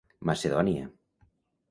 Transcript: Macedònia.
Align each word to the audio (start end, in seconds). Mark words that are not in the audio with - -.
Macedònia. 0.29 0.87